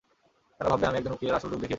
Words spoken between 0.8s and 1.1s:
আমি